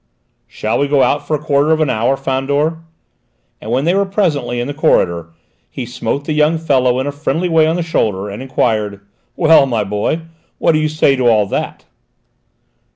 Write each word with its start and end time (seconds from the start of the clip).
"Shall 0.47 0.79
we 0.79 0.87
go 0.87 1.03
out 1.03 1.27
for 1.27 1.35
a 1.35 1.43
quarter 1.43 1.69
of 1.69 1.79
an 1.79 1.91
hour, 1.91 2.17
Fandor?" 2.17 2.79
and 3.61 3.69
when 3.69 3.85
they 3.85 3.93
were 3.93 4.03
presently 4.03 4.59
in 4.59 4.65
the 4.65 4.73
corridor, 4.73 5.29
he 5.69 5.85
smote 5.85 6.25
the 6.25 6.33
young 6.33 6.57
fellow 6.57 6.99
in 6.99 7.05
a 7.05 7.11
friendly 7.11 7.47
way 7.47 7.67
on 7.67 7.75
the 7.75 7.83
shoulder 7.83 8.27
and 8.27 8.41
enquired: 8.41 9.01
"Well, 9.35 9.67
my 9.67 9.83
boy, 9.83 10.21
what 10.57 10.71
do 10.71 10.79
you 10.79 10.89
say 10.89 11.15
to 11.17 11.27
all 11.29 11.45
that?" 11.45 11.85